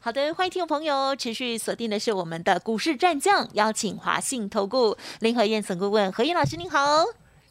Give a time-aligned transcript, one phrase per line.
[0.00, 7.04] 好的，欢迎听众朋友持续锁定的是我们的股市战将，邀请华信投顾林和燕总顾问何燕老师，您好。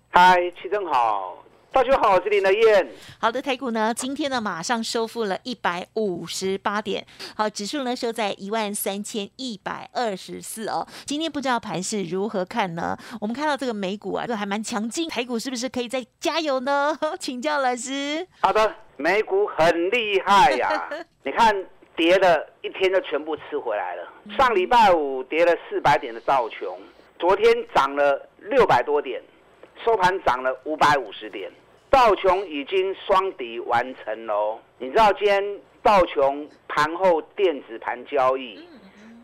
[0.09, 2.87] 嗨，齐正好，大家好，我是林和燕。
[3.19, 10.87] 好的，台股呢，今天呢马上收复了一百五十八点，好，指数呢收在一万三千一百二十四哦。
[11.05, 12.97] 今天不知道盘势如何看呢？
[13.19, 16.97] 我们看到这个美股啊，都还蛮强劲，台股是不是可以再加油呢？
[17.19, 18.25] 请教老师。
[18.39, 20.89] 好的，美股很厉害呀，
[21.25, 21.53] 你看。
[21.97, 24.07] 跌了一天就全部吃回来了。
[24.37, 26.79] 上礼拜五跌了四百点的道琼，
[27.17, 29.21] 昨天涨了六百多点，
[29.83, 31.51] 收盘涨了五百五十点。
[31.89, 34.59] 道琼已经双底完成喽。
[34.77, 35.43] 你知道今天
[35.81, 38.63] 道琼盘后电子盘交易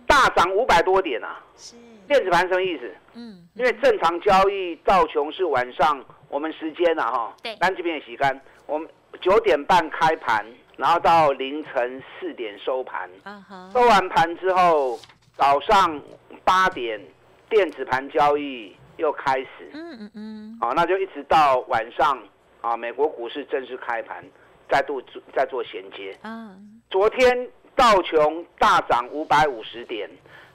[0.07, 1.43] 大涨五百多点啊？
[2.07, 2.91] 电子盘什么意思？
[3.13, 8.89] 嗯，因为正常交易道琼是晚上我们时间啊哈，单这边也洗干，我们
[9.21, 10.43] 九点半开盘。
[10.75, 13.07] 然后到凌晨四点收盘，
[13.71, 14.99] 收完盘之后，
[15.37, 16.01] 早上
[16.43, 16.99] 八点
[17.47, 22.17] 电子盘交易又开始，嗯嗯嗯，好，那就一直到晚上
[22.61, 24.25] 啊，美国股市正式开盘，
[24.67, 24.99] 再度
[25.35, 26.17] 再做衔接。
[26.23, 30.09] 嗯，昨天道琼大涨五百五十点，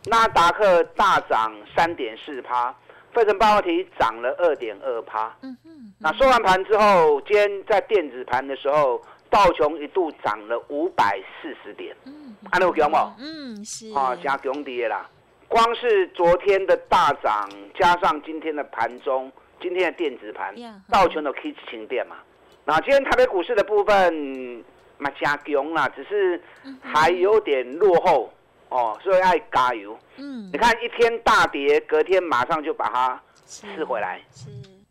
[0.06, 2.74] 纳达克大涨三点四趴，
[3.12, 5.32] 费城半导体涨了二点二趴。
[5.42, 9.00] 嗯嗯，那收完盘之后，今天在电子盘的时候。
[9.30, 13.10] 道琼一度涨了五百四十点，嗯，安有强冇？
[13.18, 15.08] 嗯，是啊，加强跌啦。
[15.48, 20.54] 光是昨天的大涨，加上今天的盘中，今天的电子盘，
[20.90, 22.16] 道琼都 K 轻点嘛。
[22.64, 24.64] 那今天台北股市的部分，
[24.98, 26.42] 嘛加强啦，只是
[26.82, 28.30] 还有点落后
[28.68, 29.98] 哦，所以爱加油。
[30.16, 34.50] 嗯，你看一天大跌，隔天马上就把它吃回来，是，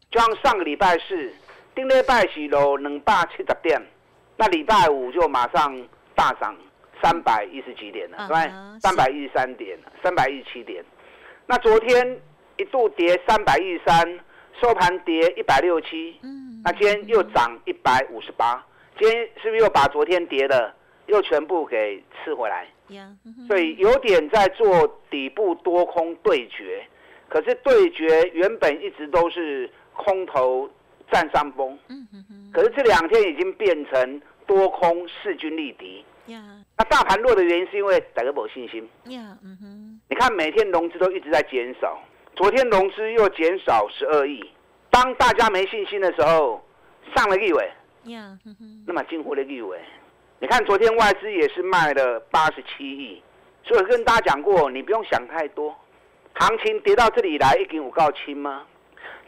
[0.09, 1.31] 就像上个礼拜四，
[1.75, 3.79] 丁礼拜是落两百七十点。
[4.37, 5.75] 那礼拜五就马上
[6.15, 6.55] 大涨
[7.01, 8.79] 三百一十几点了，对对？
[8.79, 10.83] 三百一十三点，三百一十七点。
[11.45, 12.19] 那昨天
[12.57, 14.19] 一度跌三百一十三，
[14.61, 16.19] 收盘跌一百六十七。
[16.23, 16.61] 嗯。
[16.63, 18.65] 那今天又涨一百五十八，
[18.99, 20.73] 今天是不是又把昨天跌的
[21.05, 22.67] 又全部给吃回来？
[23.47, 26.85] 所以有点在做底部多空对决，
[27.27, 30.69] 可是对决原本一直都是空头
[31.12, 31.78] 占上风。
[31.90, 32.51] 嗯哼哼。
[32.53, 36.03] 可是这两天已经变成多空势均力敌。
[36.75, 38.88] 那大盘弱的原因是因为大家没信心。
[39.06, 40.01] 嗯哼。
[40.09, 42.00] 你看每天融资都一直在减少，
[42.35, 44.44] 昨天融资又减少十二亿。
[44.90, 46.62] 当大家没信心的时候，
[47.16, 47.72] 上了立委。
[48.85, 49.79] 那么进货的立委。
[50.39, 53.22] 你看昨天外资也是卖了八十七亿，
[53.63, 55.75] 所以跟大家讲过，你不用想太多。
[56.35, 58.66] 行情跌到这里来，一定有告清吗？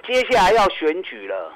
[0.05, 1.53] 接下来要选举了。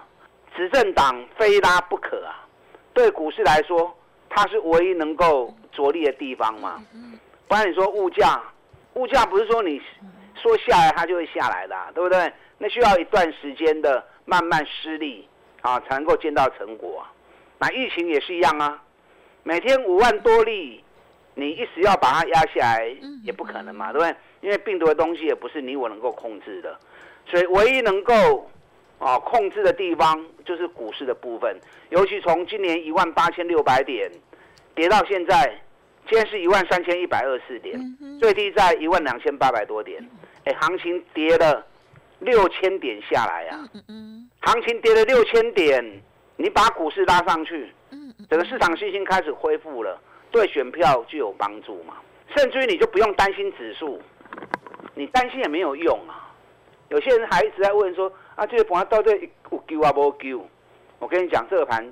[0.56, 2.46] 执政党非拉不可啊！
[2.94, 3.91] 对股市来说，
[4.30, 6.84] 它是唯一能够着力的地方嘛。
[7.47, 8.40] 不然你说物价，
[8.94, 9.81] 物价不是说你
[10.36, 12.31] 说下来它就会下来的，对不对？
[12.59, 15.28] 那需要一段时间的慢慢施力
[15.62, 17.03] 啊，才能够见到成果。
[17.58, 18.81] 那疫情也是一样啊，
[19.42, 20.84] 每天五万多例，
[21.34, 24.16] 你一时要把它压下来也不可能嘛，对不对？
[24.42, 26.78] 因为病毒的东西也不是你我能够控制的，
[27.25, 28.50] 所以唯一能够。
[29.03, 31.53] 啊，控制的地方就是股市的部分，
[31.90, 34.09] 尤其从今年一万八千六百点
[34.74, 35.53] 跌到现在，
[36.08, 37.78] 今天是一万三千一百二十四点，
[38.18, 40.02] 最低在一万两千八百多点，
[40.46, 41.66] 哎，行情跌了
[42.19, 43.68] 六千点下来啊，
[44.42, 45.84] 行情跌了六千点，
[46.38, 47.69] 你把股市拉上去，
[48.30, 50.00] 整个市场信心开始恢复了，
[50.31, 51.96] 对选票就有帮助嘛，
[52.38, 54.02] 甚至于你就不用担心指数，
[54.96, 56.31] 你担心也没有用啊，
[56.88, 58.09] 有些人还一直在问说。
[58.36, 60.46] 啊，这个盘到底有救啊无救？
[61.00, 61.86] 我跟你讲，这个盘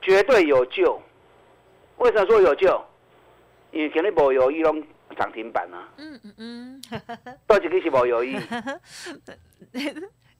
[0.00, 1.00] 绝对有救。
[1.98, 2.84] 为什么说有救？
[3.70, 4.82] 因为今日无有一拢
[5.16, 5.88] 涨停板啊。
[5.96, 6.82] 嗯嗯嗯。
[7.46, 8.36] 到底个是无有意？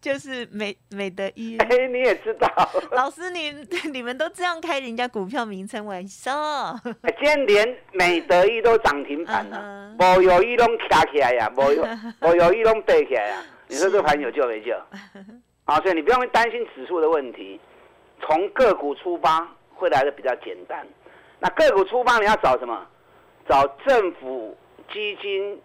[0.01, 1.57] 就是美美德一。
[1.65, 2.47] 哎，你也知道。
[2.93, 3.51] 老师，你
[3.91, 6.79] 你们都这样开人家股票名称玩笑。
[6.85, 11.87] 今天连美德一都涨停板了，无有一拢卡起来呀，无有
[12.21, 13.43] 无有一拢背起来呀。
[13.67, 14.75] 你说这个盘有救没救？
[15.65, 17.59] 啊，所以你不用担心指数的问题，
[18.21, 20.87] 从个股出发会来的比较简单。
[21.39, 22.87] 那个股出发你要找什么？
[23.49, 24.57] 找政府
[24.93, 25.61] 基金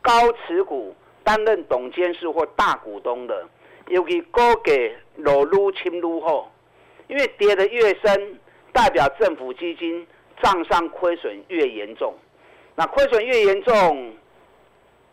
[0.00, 3.48] 高持股担任董监事或大股东的，
[3.88, 6.50] 尤其高给落入侵入后，
[7.08, 8.38] 因为跌得越深，
[8.72, 10.06] 代表政府基金
[10.42, 12.14] 账上亏损越严重。
[12.76, 14.12] 那亏损越严重，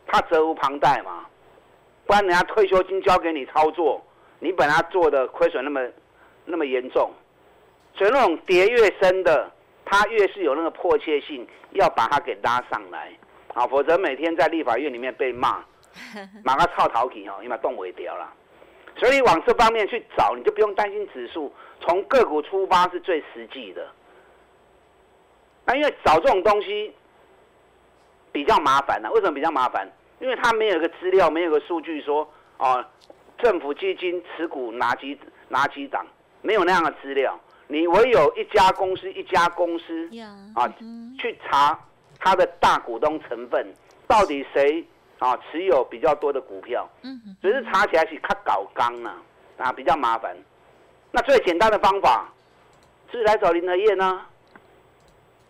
[0.08, 1.26] 他责无旁贷嘛。
[2.06, 4.02] 不然人家退休金交给你操作，
[4.42, 5.80] 你本来做的亏损那么
[6.46, 7.12] 那么严重，
[7.94, 9.50] 所以那种跌越深的，
[9.86, 13.12] 它越是有那个迫切性，要把它给拉上来
[13.54, 15.64] 啊，否则每天在立法院里面被骂，
[16.44, 18.34] 马上操逃体哦，你把动尾掉了。
[18.98, 23.88] 所以往这方面去找，你就不用担心指数，从个股出发是最实际的。
[25.66, 26.92] 那因为找这种东西
[28.32, 29.88] 比较麻烦呢，为什么比较麻烦？
[30.20, 32.28] 因为它没有一个资料，没有个数据说，
[32.58, 32.84] 哦，
[33.42, 35.18] 政府基金持股哪几
[35.50, 36.06] 哪几档，
[36.42, 37.40] 没有那样的资料。
[37.68, 40.10] 你唯有一家公司一家公司
[40.54, 40.68] 啊，
[41.18, 41.80] 去查
[42.20, 43.66] 它的大股东成分，
[44.08, 44.86] 到底谁
[45.20, 46.88] 啊持有比较多的股票？
[47.04, 49.16] 嗯，只是查起来是看搞纲啊，
[49.58, 50.36] 啊比较麻烦。
[51.12, 52.30] 那最简单的方法
[53.12, 54.22] 是来找林和燕呢？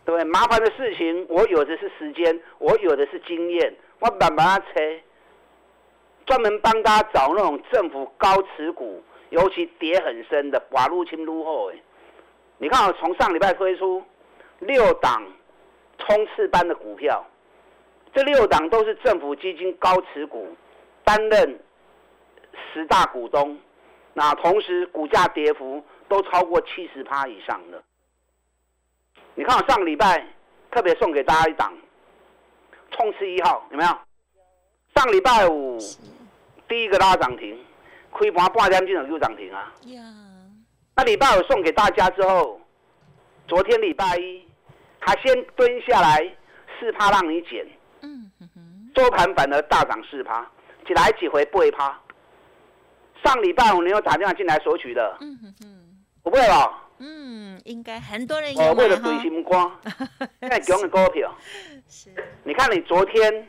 [0.06, 3.76] 对，麻烦的事情我有的是时间，我有的是经验。
[4.00, 4.80] 我慢慢车，
[6.26, 11.76] 专门帮他找那种政府高持股，尤其跌很深的，寡入侵入后哎。
[12.58, 14.04] 你看，我从上礼拜推出
[14.60, 15.24] 六档
[15.98, 17.26] 冲刺班的股票，
[18.14, 20.56] 这六档都是政府基金高持股，
[21.04, 21.60] 担任
[22.72, 23.60] 十大股东，
[24.14, 27.82] 那同时股价跌幅都超过七十趴以上的。
[29.34, 30.26] 你看，我上礼拜
[30.70, 31.74] 特别送给大家一档。
[32.92, 33.90] 冲刺一号有没有？
[34.96, 35.78] 上礼拜五
[36.68, 37.58] 第一个拉涨停，
[38.12, 39.74] 开盘半点钟就涨停啊！
[40.96, 42.60] 那礼拜五送给大家之后，
[43.48, 44.46] 昨天礼拜一
[45.00, 46.20] 还先蹲下来
[46.80, 47.66] 四趴让你减，
[48.02, 48.32] 嗯
[48.96, 50.46] 收盘反而大涨四趴，
[50.86, 51.98] 几来几回不一趴。
[53.24, 55.56] 上礼拜五你有打电话进来索取的，嗯
[56.22, 56.78] 不会吧？
[57.00, 59.72] 嗯，应该很多人有哦，为了追星光，
[60.42, 61.34] 在讲 的股票。
[61.88, 62.14] 是。
[62.44, 63.48] 你看，你昨天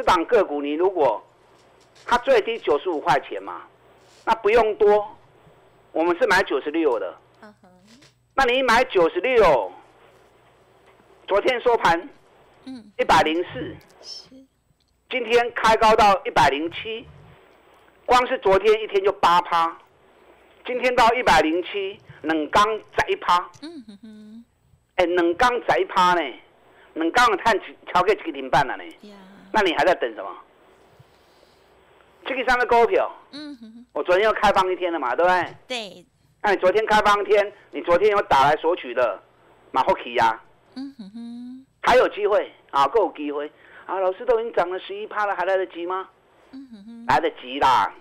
[0.00, 1.22] 这档个股，你如果
[2.06, 3.60] 它最低九十五块钱嘛，
[4.24, 5.06] 那不用多，
[5.92, 7.14] 我们是买九十六的。
[8.34, 9.70] 那你买九十六，
[11.28, 12.08] 昨天收盘，
[12.64, 13.76] 嗯，一百零四。
[14.00, 14.34] 是。
[15.10, 17.06] 今天开高到一百零七，
[18.06, 19.76] 光是昨天一天就八趴，
[20.64, 22.00] 今天到一百零七。
[22.22, 24.44] 两缸十一趴，嗯哼哼，
[24.96, 26.22] 哎，两缸十一趴呢，
[26.94, 27.54] 两缸的碳
[27.92, 28.84] 超过一个零半了呢，
[29.52, 30.30] 那你还在等什么？
[32.24, 35.56] 这个上的股票，嗯哼，我昨天又开放一天了嘛，对不对？
[35.66, 36.06] 对。
[36.42, 39.20] 那你昨天开放一天，你昨天有打来索取的，
[39.70, 40.40] 马后奇呀，
[40.74, 43.50] 嗯哼哼，还有机会啊，够有机会
[43.86, 43.98] 啊！
[43.98, 46.08] 老师都已经涨了十一趴了，还来得及吗？
[46.52, 47.92] 嗯哼哼，来得及啦！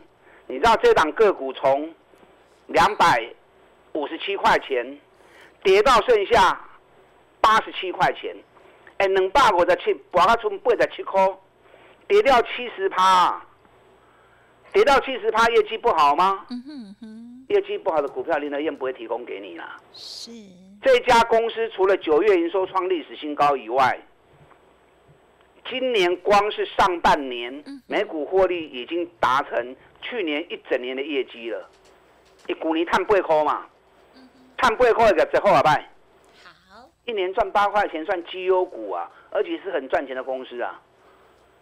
[0.47, 1.93] 你知道这档个股从
[2.67, 3.33] 两百。
[3.93, 4.99] 五十七块钱，
[5.63, 6.61] 跌到剩下
[7.41, 8.35] 八十七块钱，
[8.99, 11.27] 哎，两百五十七，博到剩八十七块，
[12.07, 13.41] 跌掉七十趴，
[14.71, 16.45] 跌到七十趴，业绩不好吗？
[16.49, 19.77] 嗯哼哼，业绩不好的股票，林德燕不会提供给你啦。
[19.93, 20.31] 是，
[20.81, 23.99] 这家公司除了九月营收创历史新高以外，
[25.69, 31.69] 今年光是上半年每股获利已经达成去年一整年的业绩了，
[32.47, 33.65] 一股你探八块嘛。
[34.57, 35.87] 探八块的之后啊，拜，好，
[37.09, 40.79] 一年赚八块钱算绩优股啊，而且是很赚钱的公司啊。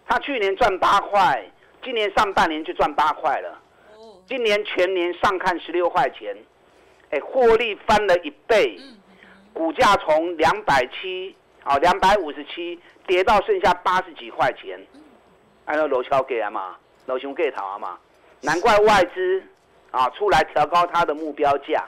[0.05, 1.41] 他去年赚八块，
[1.81, 3.57] 今年上半年就赚八块了。
[4.27, 6.35] 今年全年上看十六块钱，
[7.11, 8.77] 哎，获利翻了一倍，
[9.53, 14.77] 股价从两百七啊两百五十七跌到剩下八十几块钱。
[15.63, 16.75] 按照楼桥给啊嘛，
[17.05, 17.97] 楼熊给讨啊嘛，
[18.41, 19.41] 难怪外资
[19.91, 21.85] 啊出来调高它的目标价。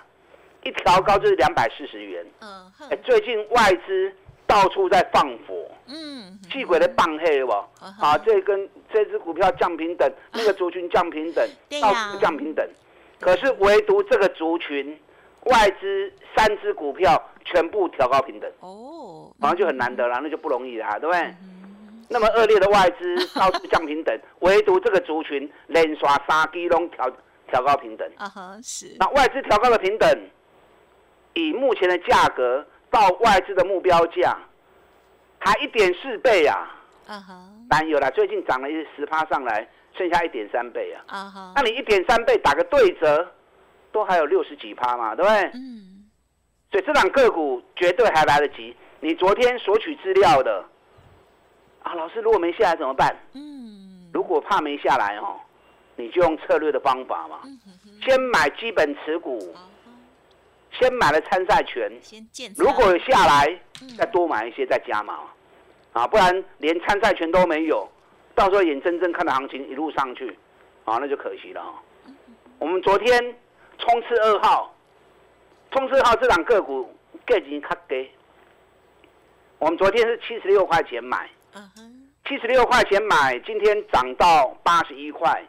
[0.64, 2.26] 一调高就是两百四十元。
[2.42, 2.72] 嗯，
[3.04, 4.12] 最近外资
[4.46, 5.70] 到处在放火。
[5.88, 7.52] 嗯，气鬼的棒黑不？
[7.52, 11.48] 啊，这跟这只股票降平等，那个族群降平等，
[11.82, 12.68] 到处降平等。
[13.20, 15.00] 可是唯独这个族群，
[15.46, 18.52] 外资三只股票全部调高平等。
[18.60, 21.36] 哦，好像就很难得了，那就不容易了，对不对？
[22.12, 27.10] 那么恶劣的外资到处降平等， 唯独这个族群连刷三基拢调
[27.50, 28.08] 调高平等。
[28.18, 28.96] 啊哈，是。
[29.00, 30.30] 那外资调高了平等。
[31.34, 34.38] 以目前的价格到外资的目标价，
[35.40, 36.76] 还一点四倍啊！
[37.08, 39.68] 啊哈，然有了，最近涨了一十趴上来，
[39.98, 41.04] 剩下一点三倍啊！
[41.08, 43.28] 啊哈，那你一点三倍打个对折，
[43.92, 45.52] 都还有六十几趴嘛，对不对？
[45.54, 46.06] 嗯。
[46.72, 48.76] 所以这档个股绝对还来得及。
[49.00, 50.64] 你昨天索取资料的
[51.82, 53.16] 啊，老师如果没下来怎么办？
[53.34, 54.10] 嗯。
[54.14, 55.40] 如果怕没下来哦，
[55.96, 57.42] 你就用策略的方法嘛，
[58.04, 59.56] 先买基本持股，
[60.72, 61.92] 先买了参赛权，
[62.56, 63.60] 如果下来
[63.98, 65.20] 再多买一些再加码，
[65.94, 67.88] 啊，不然连参赛权都没有，
[68.36, 70.38] 到时候眼睁睁看着行情一路上去，
[70.86, 71.64] 啊，那就可惜了。
[72.60, 73.20] 我们昨天
[73.78, 74.74] 冲刺二号，
[75.72, 76.94] 冲刺二号这档个股
[77.26, 78.10] 价钱较低，
[79.58, 81.30] 我们昨天是七十六块钱买，
[82.28, 85.44] 七十六块钱买，今天涨到八十一块。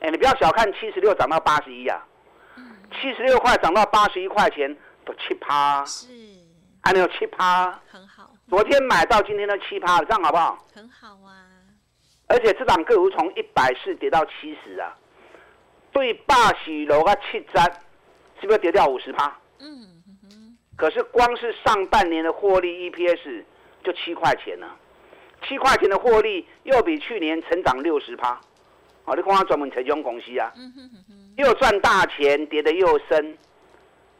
[0.00, 2.02] 哎，你不要小看七十六涨到八十一呀，
[2.92, 6.08] 七十六块涨到八十一块钱都七趴，是，
[6.82, 8.30] 还有七趴，很好。
[8.48, 10.58] 昨天买到今天的七趴，这样好不好？
[10.74, 11.46] 很好啊。
[12.26, 14.94] 而且这档个股从一百四跌到七十啊，
[15.92, 17.60] 对霸喜楼啊七折，
[18.40, 19.36] 是不是跌掉五十趴？
[19.60, 19.86] 嗯
[20.76, 23.42] 可是光是上半年的获利 EPS
[23.82, 24.66] 就七块钱呢，
[25.46, 28.40] 七块钱的获利又比去年成长六十趴。
[29.08, 30.52] 好，你看我专门这种公司啊，
[31.38, 33.38] 又赚大钱，跌得又深，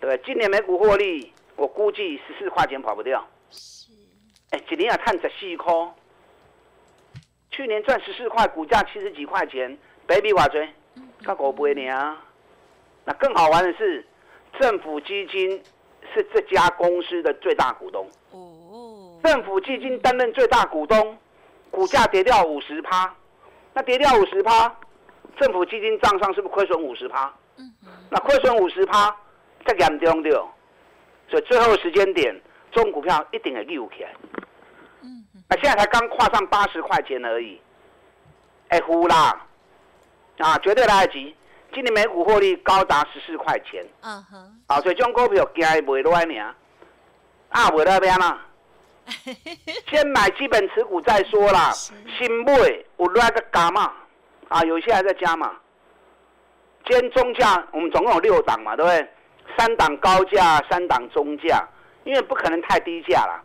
[0.00, 3.22] 对今年每股获利，我估计十四块钱跑不掉。
[3.50, 3.92] 是，
[4.48, 5.74] 哎，今年要探十四块，
[7.50, 9.76] 去年赚十四块，股价七十几块钱
[10.06, 10.66] ，baby 话追，
[11.22, 12.24] 看五倍呢啊。
[13.04, 14.06] 那更好玩的是，
[14.58, 15.62] 政府基金
[16.14, 18.08] 是这家公司的最大股东。
[18.30, 19.20] 哦。
[19.22, 21.18] 政府基金担任最大股东，
[21.70, 23.14] 股价跌掉五十趴。
[23.78, 24.74] 那跌掉五十趴，
[25.38, 27.32] 政府基金账上是不是亏损五十趴？
[28.10, 29.16] 那亏损五十趴，
[29.64, 30.52] 再严重掉，
[31.30, 32.34] 所以最后时间点，
[32.72, 34.10] 中股票一定会溜起来。
[35.02, 37.60] 嗯，那现在才刚跨上八十块钱而已，
[38.66, 39.46] 哎呼啦，
[40.38, 41.36] 啊，绝对来得及。
[41.72, 43.86] 今年每股获利高达十四块钱。
[44.02, 44.60] 嗯哼。
[44.66, 46.52] 啊，所以这种股票惊卖落来呢，
[47.50, 48.44] 啊，卖那边啦。
[49.88, 52.52] 先买基本持股再说啦，新买
[52.98, 53.92] 有那个加嘛，
[54.48, 55.52] 啊，有些还在加嘛。
[56.88, 59.08] 今天中价我们总共有六档嘛，对不对？
[59.56, 61.66] 三档高价，三档中价，
[62.04, 63.42] 因为不可能太低价了，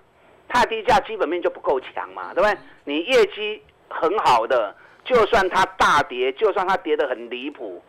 [0.47, 2.57] 太低价基本面就不够强嘛，对不对？
[2.83, 7.83] 你业绩很好的，就算它大跌，就算它跌得很离谱，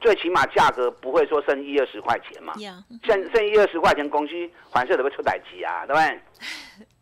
[0.00, 2.54] 最起码价格不会说剩一二十块钱嘛。
[3.02, 4.32] 剩剩一二十块钱，公司
[4.70, 6.86] 还是得会出代机啊，对不对？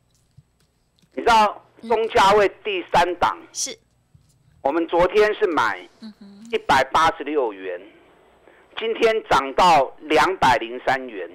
[1.14, 3.76] 你知道中价位第三档是，
[4.62, 5.78] 我们昨天是买
[6.50, 7.81] 一百八十六元，
[8.76, 11.31] 今天涨到两百零三元，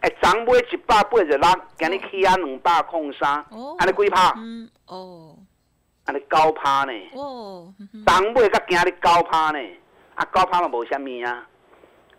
[0.00, 3.44] 哎，涨买一百八十六，今日起啊两百空三，
[3.78, 4.34] 安尼几趴？
[4.36, 5.38] 嗯，哦，
[6.04, 6.92] 安尼高趴呢？
[7.14, 7.72] 哦，
[8.04, 9.58] 涨买甲今日高趴呢？
[10.14, 11.46] 啊，高趴嘛无虾米啊？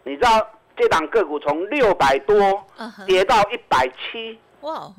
[0.05, 2.36] 你知道这档个股从六百多
[3.05, 4.39] 跌到一百七？
[4.62, 4.93] 哇，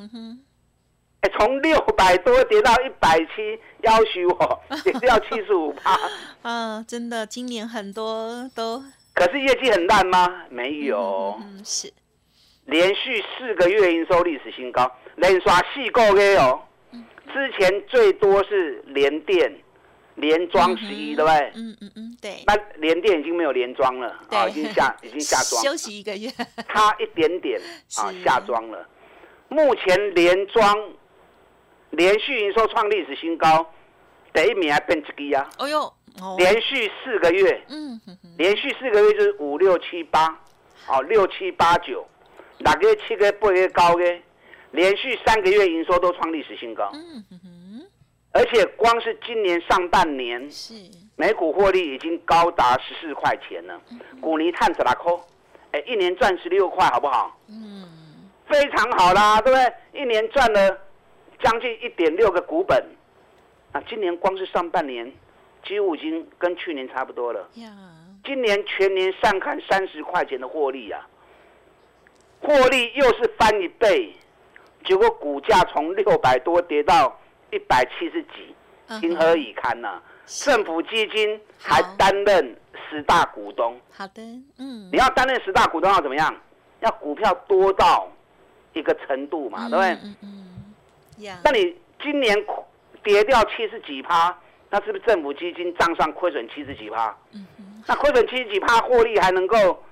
[1.31, 5.99] 从六百多跌到一百七，要求我 也是要七十五趴。
[6.43, 8.83] 啊，真的，今年很多都。
[9.15, 10.29] 可是业绩很烂吗？
[10.51, 11.39] 没有。
[11.41, 11.93] 嗯，是。
[12.67, 16.61] 连续四个月营收历史新高，连刷四个月哦。
[17.33, 19.55] 之前最多是连电
[20.17, 21.53] 连装十一，对不对？
[21.55, 22.43] 嗯嗯嗯，对。
[22.47, 25.63] 那连电已经没有连装了，啊，已经下 已经下装。
[25.63, 26.29] 休息一个月。
[26.69, 27.61] 差一点点
[27.99, 28.87] 啊，下装了。
[29.49, 30.77] 目前连装。
[31.97, 33.65] 连续营收创历史新高，
[34.33, 35.49] 第一名还变一支啊！
[35.59, 35.93] 哎呦，
[36.39, 38.01] 连续四个月，嗯，
[38.37, 40.39] 连续四个月就是五六七八，
[40.85, 42.07] 好六七八九，
[42.59, 44.05] 哪个七个八个高的，
[44.73, 47.87] 连续三个月营收都创历史新高，嗯哼，
[48.33, 50.75] 而且光是今年上半年，是。
[51.17, 53.81] 每股获利已经高达十四块钱了，
[54.21, 55.25] 股尼探十拉扣，
[55.71, 57.39] 哎，一年赚十六块，好不好？
[57.49, 57.87] 嗯，
[58.49, 60.03] 非常好啦，对不对？
[60.03, 60.77] 一年赚了。
[61.45, 62.83] 将近一点六个股本，
[63.73, 65.13] 啊，今年光是上半年，
[65.63, 67.47] 几乎已经跟去年差不多了。
[68.25, 71.07] 今年全年上看三十块钱的获利啊，
[72.41, 74.11] 获利又是翻一倍，
[74.87, 77.15] 结果股价从六百多跌到
[77.53, 78.55] 一百七十几，
[78.99, 80.01] 情何以堪呐？
[80.25, 82.57] 政府基金还担任
[82.89, 83.79] 十大股东。
[83.93, 84.23] 好的，
[84.57, 86.35] 嗯，你要担任十大股东要怎么样？
[86.81, 88.11] 要股票多到
[88.73, 89.91] 一个程度嘛，对不对？
[90.03, 90.44] 嗯嗯。
[91.43, 92.37] 那你今年
[93.03, 94.37] 跌掉七十几趴，
[94.71, 97.15] 那是不是政府基金账上亏损七十几趴？
[97.87, 99.83] 那亏损七十几趴，获利还能够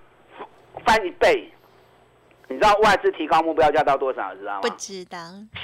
[0.85, 1.53] 翻一倍？
[2.49, 4.35] 你知道外资提高目标价到多少？
[4.35, 4.61] 知道吗？
[4.61, 5.19] 不知道。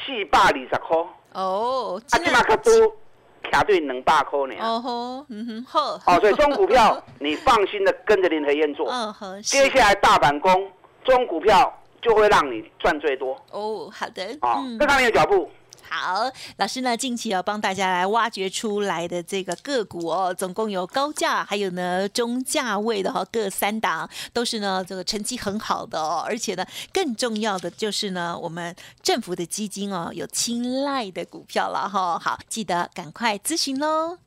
[0.06, 0.96] 四百二十块。
[1.32, 2.00] 哦。
[2.10, 2.72] 啊，起码可多
[3.50, 4.54] 卡对两百块呢。
[4.60, 6.00] 哦吼，嗯哼，好。
[6.06, 8.88] 哦，所以中股票你放心的跟着林和燕做。
[8.92, 9.42] 嗯哼。
[9.42, 10.70] 接下来大板工
[11.04, 11.74] 中股票。
[12.00, 13.90] 就会让你赚最多哦。
[13.92, 15.48] 好的，啊，跟上你的脚步。
[15.90, 34.18] 好，老师呢近期要帮大家来挖掘出来的这个个股哦，总共有高价，还有呢中价位的哈，各三档都是呢这个成绩很好的哦，而且呢更重要的就是呢我们政府的基金哦有青睐的股票了哈，好，记得赶快咨询喽。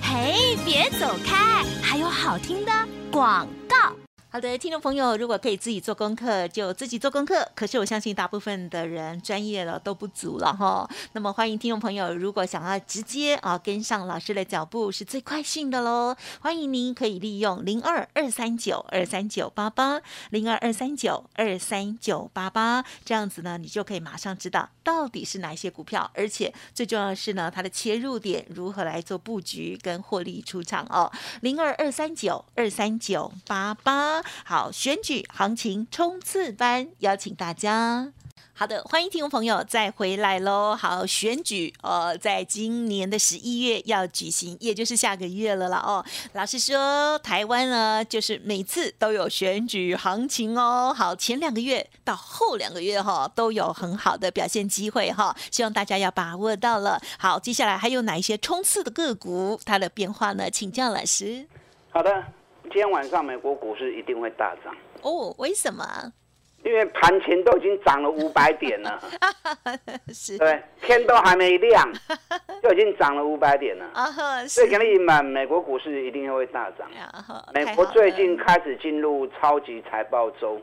[0.00, 2.72] 嘿，别走开，还有好听的
[3.12, 4.07] 广告。
[4.30, 7.48] 好的，听众朋友，如果可以自己做功课，就自己做功课。
[7.54, 10.86] 可是我相信大部分的人专业了都不足了哈。
[11.12, 16.14] 那么欢迎听众朋友，如果想要直接啊跟上老师的脚步，是最快讯的喽。
[16.40, 31.10] 欢迎您可以利用零二二三九二三九八八零二二三九二三九八八，这样子呢，你就可以马上知道到底是哪一些股票，而且最重要的是呢，它的切入点如何来做布局跟获利出场哦。
[31.40, 34.17] 零二二三九二三九八八。
[34.44, 38.12] 好，选举行情冲刺班邀请大家。
[38.52, 40.74] 好的，欢迎听众朋友再回来喽。
[40.74, 46.04] 好，选举哦，在今年的十一月要举行，也就是下个月了了哦。
[46.32, 50.92] 老实说，台湾呢，就是每次都有选举行情哦。
[50.92, 55.36] 好，前两个月到后两个月哈，都有很好的表现机会哈。
[55.52, 57.00] 希望大家要把握到了。
[57.16, 59.60] 好，接下来还有哪一些冲刺的个股？
[59.64, 60.50] 它的变化呢？
[60.50, 61.46] 请教老师。
[61.90, 62.24] 好的。
[62.68, 65.34] 今天晚上美国股市一定会大涨哦？
[65.38, 65.84] 为什么？
[66.64, 69.00] 因为盘前都已经涨了五百点了，
[70.12, 71.88] 是，对，天都还没亮，
[72.62, 74.44] 就已经涨了五百点了啊！
[74.46, 76.88] 所以给你满，美国股市一定会大涨。
[77.54, 80.60] 美国最近开始进入超级财报周，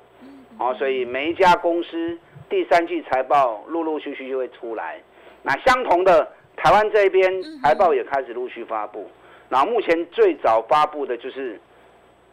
[0.59, 2.19] 哦，所以每一家公司
[2.50, 5.01] 第三季财报陆陆续续就会出来。
[5.41, 7.31] 那相同的，台湾这边
[7.63, 9.09] 财报也开始陆续发布。
[9.47, 11.59] 那目前最早发布的就是。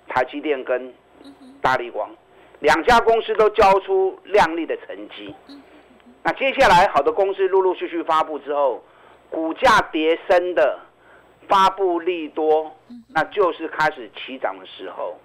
[0.08, 0.92] 台积电跟
[1.60, 2.08] 大力光
[2.60, 5.34] 两家公司都交出亮丽的成绩。
[6.22, 8.82] 那接下来好的公司陆陆续续发布之后，
[9.30, 10.78] 股价跌升的
[11.48, 12.70] 发布利多，
[13.08, 15.16] 那就是开始起涨的时候。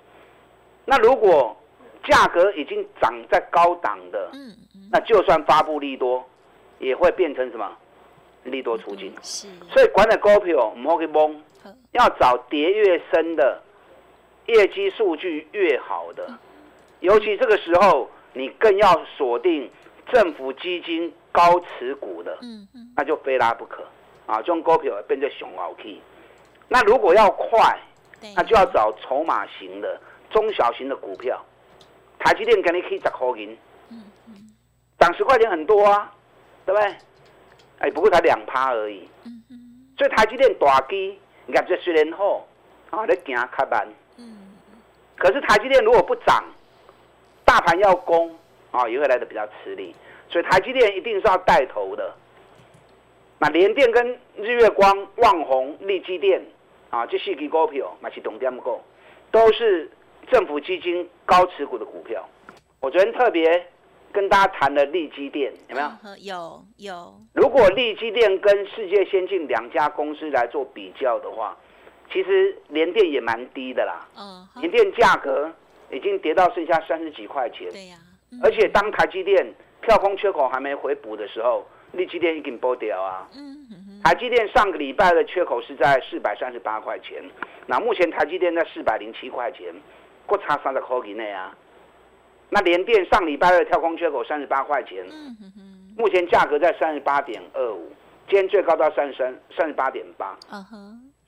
[0.85, 1.55] 那如果
[2.03, 4.31] 价格已经涨在高档的，
[4.91, 6.27] 那就算发布利多，
[6.79, 7.69] 也会变成什么
[8.43, 9.13] 利多出尽。
[9.69, 11.35] 所以管理股票唔好去懵，
[11.91, 13.61] 要找跌越深的。
[14.47, 16.27] 业绩数据越好的，
[17.01, 19.69] 尤其这个时候，你更要锁定
[20.11, 22.37] 政府基金高持股的，
[22.95, 23.83] 那就非拉不可
[24.25, 24.37] 啊！
[24.37, 26.01] 这种股票变成熊好 K。
[26.67, 27.79] 那如果要快，
[28.35, 31.43] 那就要找筹码型的中小型的股票。
[32.19, 33.57] 台积电给你可以十块银，
[34.97, 36.13] 涨十块钱很多啊，
[36.65, 36.95] 对不对？
[37.79, 39.07] 哎，不过才两趴而已。
[39.97, 42.47] 所以台积电大基，你看这虽然好，
[42.89, 43.87] 啊，你行较慢。
[45.17, 46.43] 可是台积电如果不涨，
[47.43, 48.37] 大盘要攻
[48.71, 49.95] 啊，也会来的比较吃力。
[50.29, 52.13] 所以台积电一定是要带头的。
[53.39, 56.41] 那联电跟日月光、旺宏、利基电
[56.91, 58.79] 啊，这四支股票，买起懂点够，
[59.31, 59.89] 都是
[60.29, 62.23] 政府基金高持股的股票。
[62.79, 63.65] 我昨天特别
[64.11, 66.17] 跟大家谈了利基电，有没有？
[66.19, 67.15] 有有。
[67.33, 71.57] 如果利基电跟世界先进两家公司来做比较的话。
[72.11, 74.07] 其实联电也蛮低的啦，
[74.61, 75.51] 联电价格
[75.91, 77.69] 已经跌到剩下三十几块钱。
[77.71, 77.97] 对呀，
[78.43, 79.45] 而且当台积电
[79.81, 83.27] 跳空缺口还没回补的时候，立积电已经剥掉啊。
[83.35, 83.55] 嗯
[84.03, 87.21] 台积电上个礼拜的缺口是在四百三十八块钱，
[87.65, 89.73] 那目前台积电在四百零七块钱，
[90.25, 91.53] 不差三十块以内啊。
[92.49, 97.91] 那联电上礼拜的跳空缺口三十八块钱，嗯目前价格在三十八点二五，
[98.29, 100.37] 今天最高到三十三三十八点八。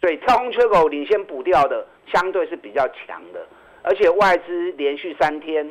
[0.01, 3.45] 所以跳空缺口领先补掉的，相对是比较强的，
[3.83, 5.69] 而且外资连续三天，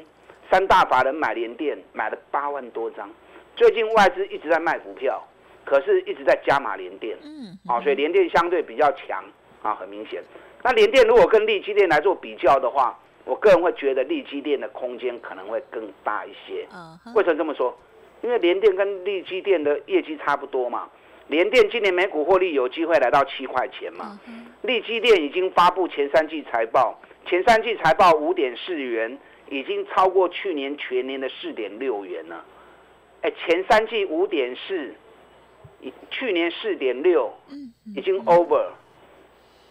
[0.51, 3.09] 三大法人买联电买了八万多张，
[3.57, 5.23] 最近外资一直在卖股票，
[5.65, 9.25] 可是一直在加码联电，嗯，啊，所以联电相对比较强
[9.63, 10.23] 啊，很明显。
[10.63, 16.67] 那联电如果跟利基电来做比较的话，我个人会觉得利基电的空间可能会更大一些。
[17.15, 17.75] 为什么这么说？
[18.21, 20.89] 因为联电跟利基电的业绩差不多嘛。
[21.29, 24.19] 联电今年每股获利有机会来到七块钱嘛？
[24.63, 29.19] 利基电已经发布前三季财报，前三季财报五点四元，
[29.51, 32.45] 已经超过去年全年的四点六元了。
[33.21, 34.95] 哎，前三季五点四，
[36.11, 37.33] 去年四点六，
[37.95, 38.71] 已经 over。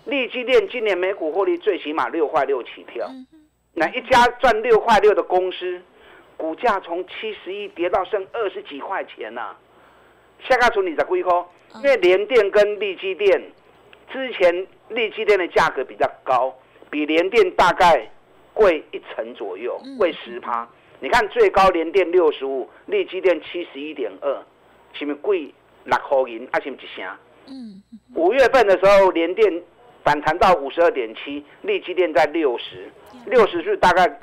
[0.05, 3.09] 利基电今年每股获利最起码六块六起跳，
[3.73, 5.81] 那一家赚六块六的公司，
[6.37, 9.55] 股价从七十一跌到剩二十几块钱呢？
[10.39, 11.45] 下个处理在几块？
[11.75, 13.41] 因为联电跟利基电
[14.11, 16.55] 之前利基电的价格比较高，
[16.89, 18.09] 比联电大概
[18.53, 20.67] 贵一成左右，贵十趴。
[20.99, 24.43] 你看最高联电六十五，利基电七十一点二，
[24.93, 27.05] 前面贵六块银，啊，是不是一声？
[27.47, 27.83] 嗯。
[28.15, 29.61] 五月份的时候，联电
[30.03, 32.89] 反弹到五十二点七，利基电在六十，
[33.25, 34.19] 六十是大概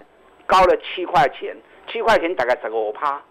[0.47, 1.57] 高了七块钱，
[1.93, 3.23] 七块钱大概十五趴。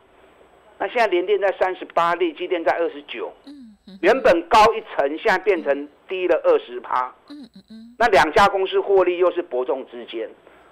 [0.79, 3.31] 那现在联电在三十八，立基电在二十九。
[4.01, 7.13] 原本高一层，现在变成低了二十趴。
[7.29, 7.95] 嗯嗯嗯。
[7.99, 10.29] 那两家公司获利又是伯仲之间，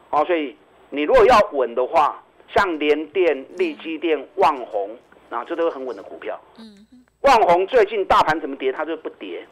[0.09, 0.55] 哦，所以
[0.89, 4.97] 你如果要稳的话，像联电、利基电、旺宏，
[5.29, 6.39] 啊，这都是很稳的股票。
[6.57, 6.87] 嗯。
[7.21, 9.45] 旺宏最近大盘怎么跌，它就不跌。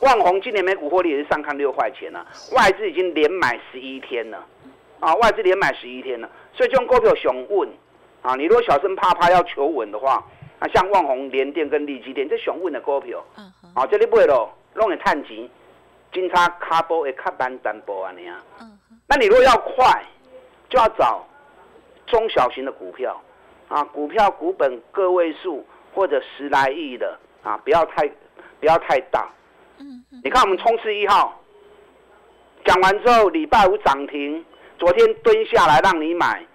[0.00, 4.46] 旺宏今年每股获利也是上看六块钱了，外资已经连买十一天了。
[5.00, 7.68] 啊，外资连买十一天了，所以这种股票熊稳。
[8.22, 10.24] 啊，你如果小声怕怕要求稳的话。
[10.64, 13.20] 那，像旺宏、联电跟利基电，这上稳的股票，
[13.74, 15.50] 啊，这里买咯，拢会探钱，
[16.12, 18.40] 金叉卡波会卡单单波啊，你啊。
[19.08, 20.04] 那你如果要快，
[20.70, 21.26] 就要找
[22.06, 23.20] 中小型的股票，
[23.66, 28.06] 啊，股票股本个位数或者十来亿的，啊，不要太
[28.60, 29.28] 不要太大。
[30.22, 31.42] 你看我们冲刺一号，
[32.64, 34.44] 讲完之后，礼拜五涨停，
[34.78, 36.46] 昨天蹲下来让你买。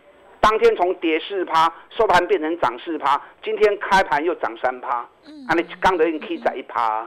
[0.47, 4.99] 当天从跌四趴收盘变成涨四趴，今天开盘又涨三趴，
[5.45, 7.05] 啊，你刚得已经可以涨一趴，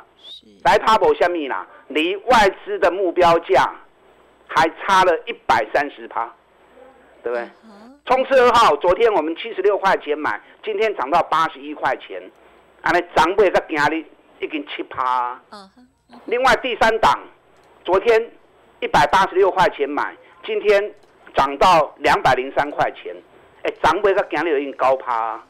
[0.63, 3.73] 来趴博下面啦，离外资的目标价
[4.47, 6.31] 还差了一百三十趴，
[7.23, 7.49] 对不对？
[8.05, 12.23] 冲刺二号，昨天我们七十六块钱买，今天涨到八十一块钱，
[12.83, 14.05] 啊，你涨不个今日
[14.41, 15.41] 已经七趴。
[16.27, 17.19] 另外第三档，
[17.87, 18.31] 昨天
[18.81, 20.93] 一百八十六块钱买，今天
[21.35, 23.17] 涨到两百零三块钱。
[23.63, 25.47] 哎，涨尾个今日已经高趴，啊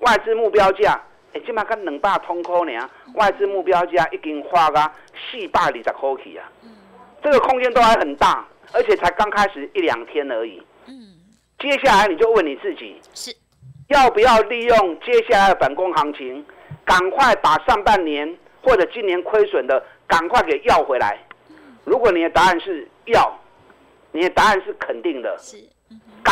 [0.00, 1.00] 外资目标价，
[1.32, 4.80] 哎，即马刚两百通科呢，外资目标价已经花个
[5.14, 6.50] 四百二十块去啊，
[7.22, 10.60] 这个空间都还很大，而且才刚开始一两天而已。
[10.86, 10.94] 嗯，
[11.60, 13.32] 接下来你就问你自己，是
[13.88, 16.44] 要不要利用接下来的反攻行情，
[16.84, 21.16] 赶快把上半年或者今年亏损的赶快给要回来？
[21.84, 23.38] 如果你的答案是要，
[24.10, 25.38] 你的答案是肯定的。
[25.38, 25.56] 是。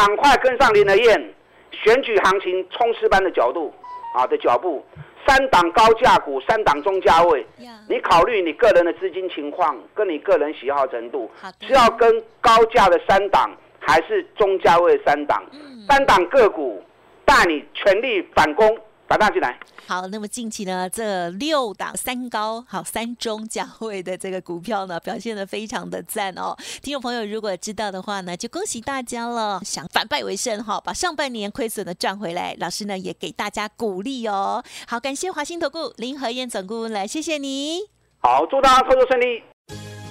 [0.00, 1.34] 赶快跟上林德燕
[1.72, 3.70] 选举行情冲刺般的角度
[4.16, 4.82] 啊的脚步，
[5.26, 7.46] 三档高价股，三档中价位，
[7.86, 12.10] 你考虑你个人的资金情况，跟你个人喜好程度，是要跟
[12.40, 15.44] 高价的三档，还是中价位三档？
[15.86, 16.82] 三档个股
[17.26, 18.78] 带你全力反攻。
[19.10, 19.58] 打大进来。
[19.88, 26.56] 好，那么近期呢，这六档三高好三中价位的这个股票呢，表现的非常的赞哦。
[26.80, 29.60] 听众朋友如果知道的话呢，就恭喜大家了。
[29.64, 34.62] 想反败为胜哈，把上半年亏损的赚回来，老师呢也给大家鼓励哦。
[34.86, 37.80] 好，感谢华兴投顾林和燕总顾问来，谢谢你。
[38.20, 39.42] 好，祝大家操作顺利。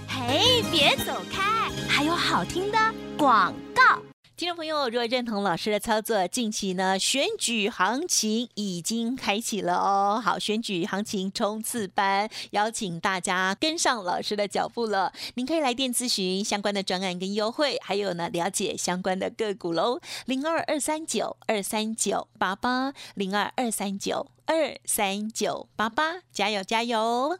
[0.10, 2.78] 嘿，别走开，还有好听的
[3.18, 4.09] 广告。
[4.40, 10.22] 听众朋友，如果认同老师的操作，近期呢选举行情已经开启了哦。
[10.24, 15.12] 好，选举行情冲刺班，邀请大家跟上老师的脚步了。
[15.34, 20.00] 您可以来电咨询相关的专案跟优惠，还有呢了解相关的个股喽。
[20.26, 27.40] 零二二三九二三九八八零二二三九二三九八八，加油加油！